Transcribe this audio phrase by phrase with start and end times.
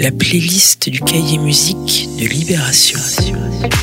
[0.00, 2.98] la playlist du cahier musique de Libération.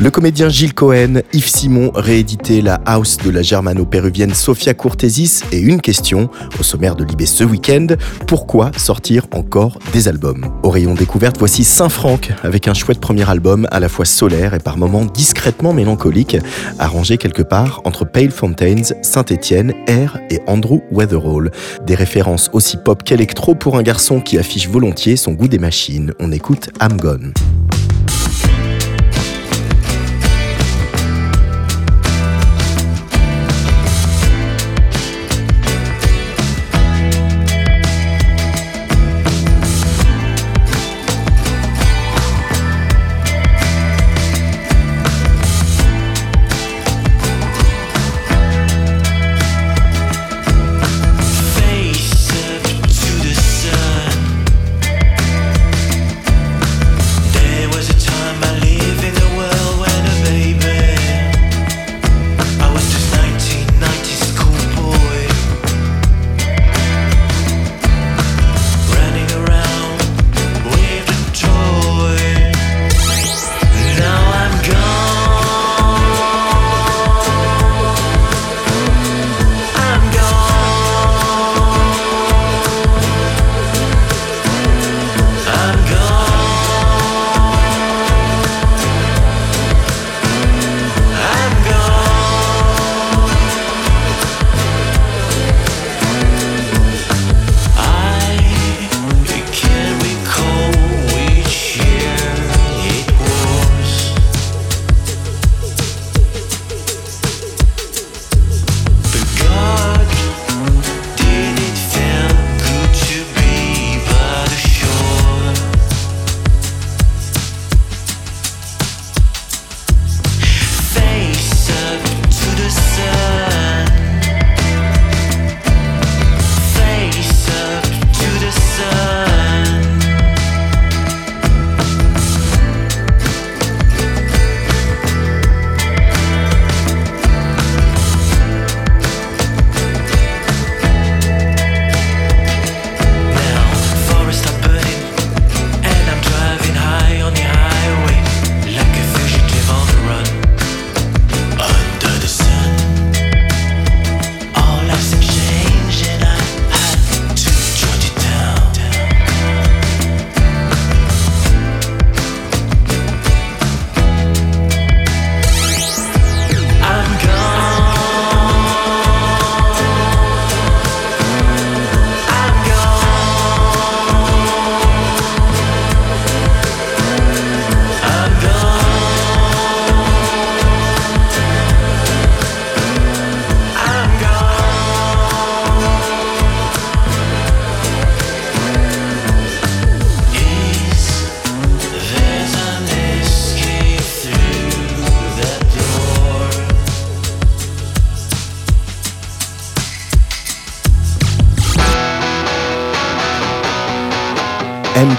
[0.00, 5.58] Le comédien Gilles Cohen, Yves Simon réédité la house de la germano-péruvienne Sofia Courtesis et
[5.58, 6.30] une question
[6.60, 7.86] au sommaire de Libé ce week-end
[8.28, 10.46] pourquoi sortir encore des albums?
[10.62, 14.60] Au rayon découverte, voici Saint-Franck avec un chouette premier album à la fois solaire et
[14.60, 16.36] par moments discrètement mélancolique,
[16.78, 21.50] arrangé quelque part entre Pale Fountains, Saint-Étienne, Air et Andrew Weatherall.
[21.86, 26.03] Des références aussi pop qu'électro pour un garçon qui affiche volontiers son goût des machines.
[26.18, 27.32] On écoute I'm.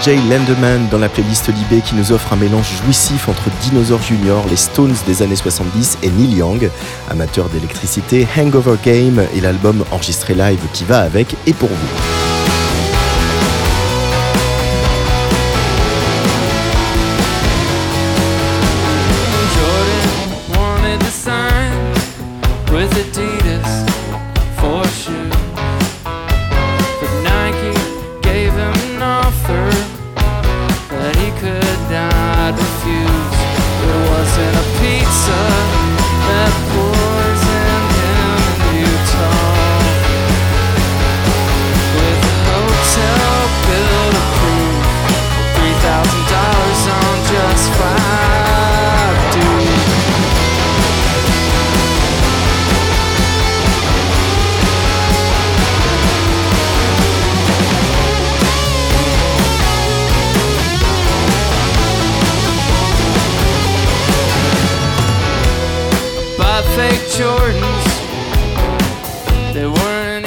[0.02, 4.44] Jay Landerman dans la playlist Libé qui nous offre un mélange jouissif entre Dinosaur Junior,
[4.48, 6.70] les Stones des années 70 et Neil Young,
[7.10, 12.15] amateur d'électricité, Hangover Game et l'album enregistré live qui va avec et pour vous.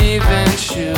[0.09, 0.97] even choose.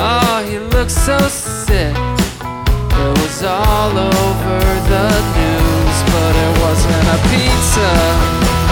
[0.00, 1.94] Oh, he looked so sick.
[1.94, 4.60] It was all over
[4.92, 7.90] the news, but it wasn't a pizza,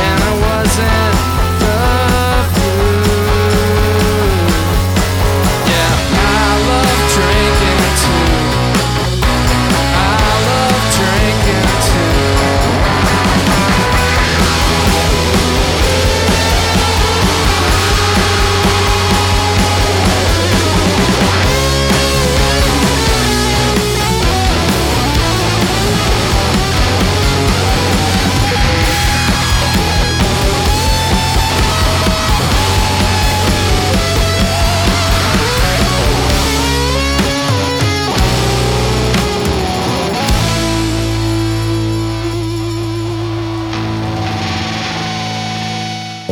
[0.06, 1.36] and it wasn't.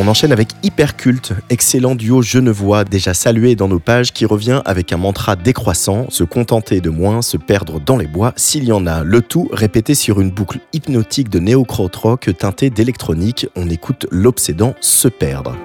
[0.04, 4.92] On enchaîne avec Hyperculte, excellent duo genevois déjà salué dans nos pages qui revient avec
[4.92, 8.86] un mantra décroissant, se contenter de moins, se perdre dans les bois s'il y en
[8.86, 9.02] a.
[9.02, 13.46] Le tout répété sur une boucle hypnotique de néo-krautrock teintée d'électronique.
[13.56, 15.56] On écoute l'obsédant se perdre.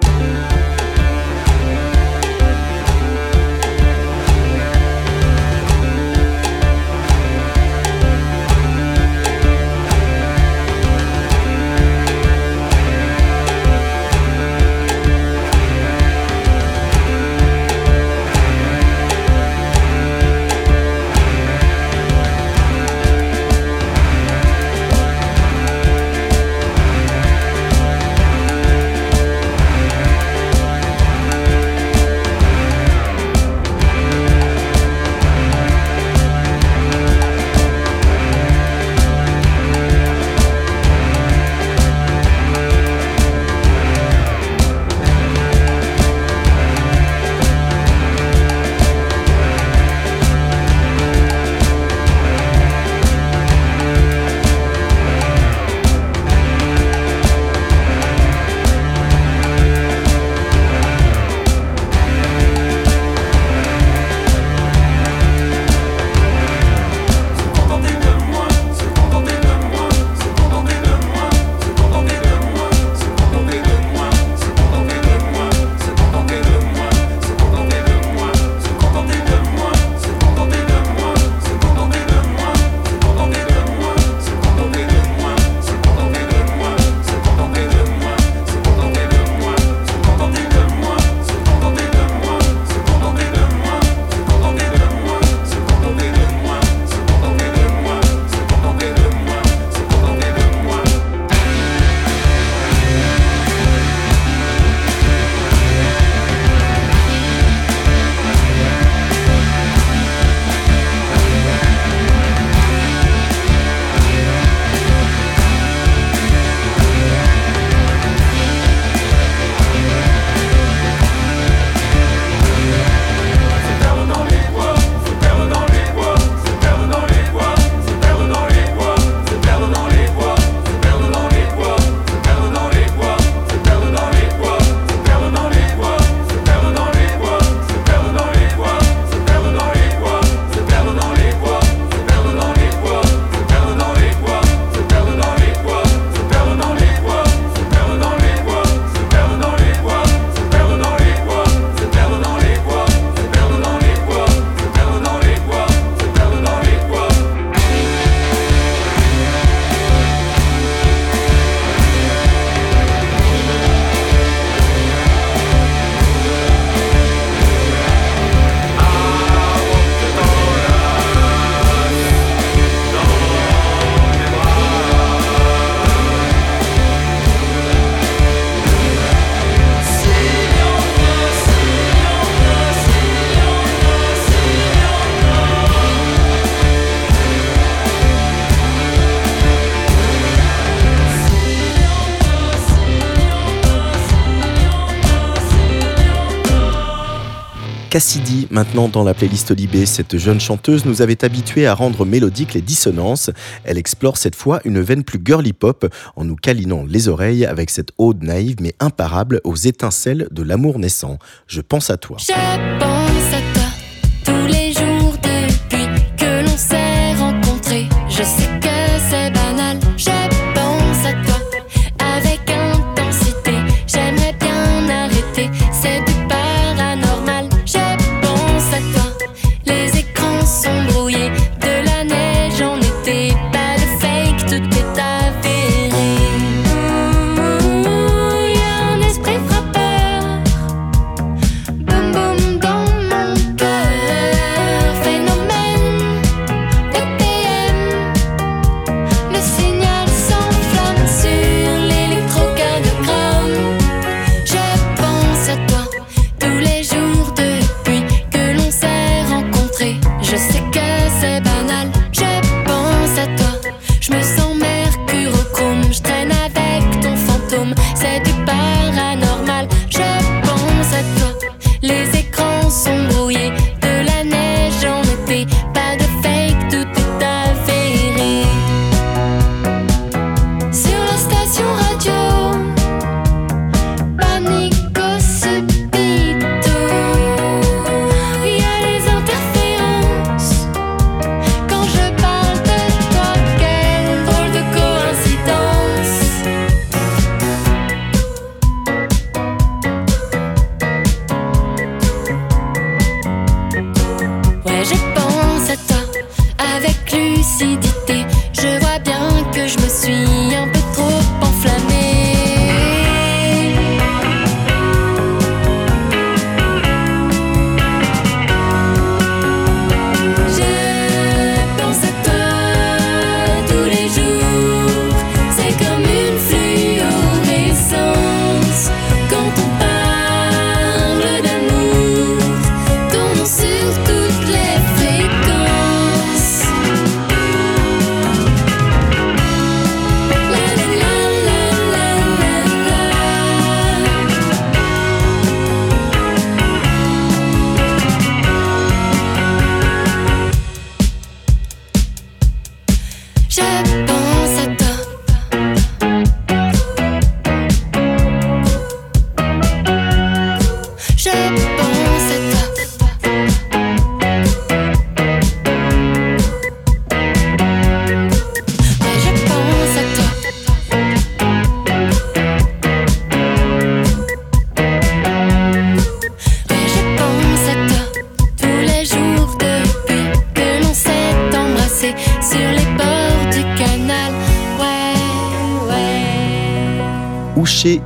[198.00, 202.54] Cassidy, maintenant dans la playlist Libé, cette jeune chanteuse nous avait habitués à rendre mélodiques
[202.54, 203.30] les dissonances.
[203.66, 207.70] Elle explore cette fois une veine plus girly pop en nous câlinant les oreilles avec
[207.70, 211.20] cette ode naïve mais imparable aux étincelles de l'amour naissant.
[211.46, 212.16] Je pense à toi.
[212.20, 213.49] lucidité.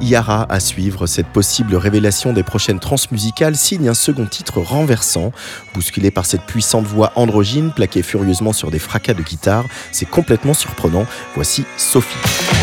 [0.02, 1.08] Yara à suivre.
[1.08, 5.32] Cette possible révélation des prochaines transmusicales signe un second titre renversant.
[5.74, 10.54] Bousculé par cette puissante voix androgyne plaquée furieusement sur des fracas de guitare, c'est complètement
[10.54, 11.06] surprenant.
[11.36, 12.63] Voici Sophie.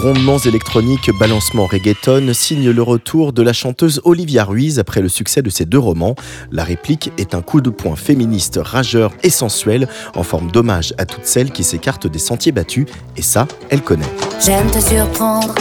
[0.00, 5.42] Grondements électroniques, balancements reggaeton signent le retour de la chanteuse Olivia Ruiz après le succès
[5.42, 6.14] de ses deux romans.
[6.50, 11.04] La réplique est un coup de poing féministe rageur et sensuel en forme d'hommage à
[11.04, 12.86] toutes celles qui s'écartent des sentiers battus
[13.18, 14.08] et ça, elle connaît.
[14.42, 15.54] J'aime te surprendre,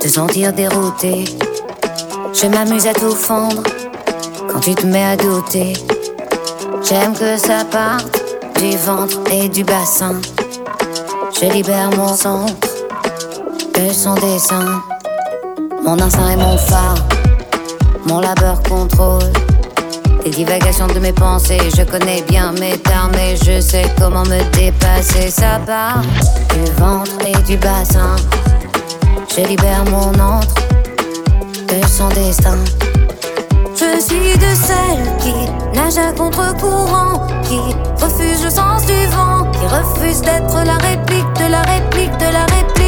[0.00, 1.26] te sentir dérouté.
[2.32, 3.62] Je m'amuse à tout fendre
[4.48, 5.74] quand tu te mets à douter.
[6.88, 8.24] J'aime que ça parte
[8.58, 10.18] du ventre et du bassin.
[11.38, 12.46] Je libère mon sang
[13.92, 14.82] son dessin.
[15.84, 16.94] Mon instinct est mon phare,
[18.06, 19.32] mon labeur contrôle
[20.24, 24.42] Les divagations de mes pensées, je connais bien mes termes et je sais comment me
[24.52, 25.30] dépasser.
[25.30, 26.02] Ça part
[26.54, 28.16] du ventre et du bassin.
[29.34, 30.54] Je libère mon entre
[31.68, 32.58] de son destin.
[33.74, 35.34] Je suis de celles qui
[35.74, 37.60] nagent à contre-courant, qui
[38.02, 42.44] refuse le sens du vent, qui refuse d'être la réplique de la réplique de la
[42.44, 42.79] réplique.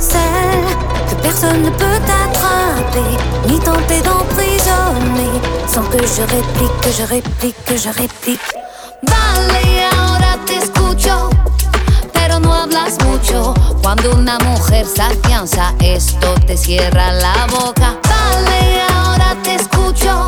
[0.00, 0.64] Celle
[1.08, 7.64] que personne ne peut attraper, ni tenter d'emprisonner, sans que je réplique, que je réplique,
[7.66, 8.40] que je réplique.
[9.02, 11.28] Vale, ahora te escucho,
[12.14, 13.52] pero no hablas mucho.
[13.82, 17.98] Cuando una mujer se afianza, esto te cierra la boca.
[18.08, 20.26] Vale, ahora te escucho,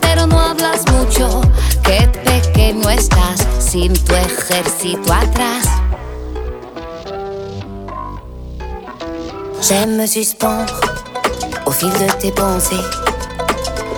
[0.00, 1.40] pero no hablas mucho.
[1.84, 5.79] Qué pequeño estás sin tu ejército atrás.
[9.62, 10.80] J'aime me suspendre
[11.66, 12.80] au fil de tes pensées.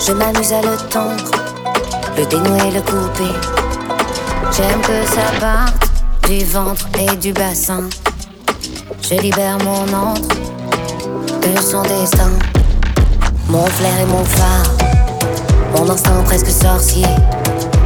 [0.04, 1.30] Je m'amuse à le tendre,
[2.16, 3.32] le dénouer, le couper.
[4.56, 5.90] J'aime que ça parte
[6.28, 7.88] du ventre et du bassin.
[9.02, 10.36] Je libère mon entre
[11.40, 12.32] de son destin.
[13.48, 14.66] Mon flair et mon phare,
[15.76, 17.06] mon instinct presque sorcier.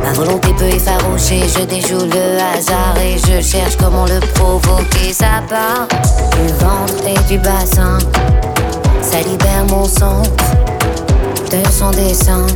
[0.07, 5.13] Ma volonté peut effaroucher, je déjoue le hasard et je cherche comment le provoquer.
[5.13, 7.99] Ça part du ventre et du bassin,
[9.03, 10.23] ça libère mon sang
[11.51, 12.47] de son dessin.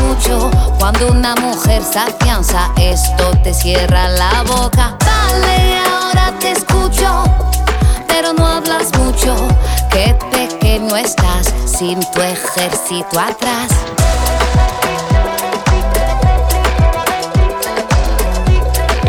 [0.00, 0.50] Mucho.
[0.78, 4.96] Cuando una mujer se afianza, esto te cierra la boca.
[5.04, 7.24] Vale, ahora te escucho,
[8.08, 9.34] pero no hablas mucho.
[9.90, 13.68] Qué pequeño estás sin tu ejército atrás.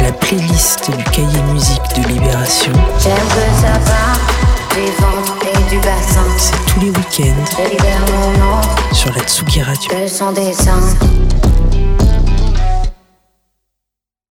[0.02, 4.38] La playlist du cahier musique de Libération, J'aime que ça
[4.78, 5.37] et
[5.70, 6.24] du bassin.
[6.38, 8.62] c'est tous les week-ends Je libère mon nom
[8.94, 9.24] sur la
[9.66, 9.92] Radio.
[10.08, 10.96] son.